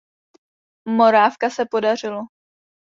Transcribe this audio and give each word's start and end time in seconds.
Morávka 0.87 1.49
se 1.49 1.65
podařilo. 1.71 2.19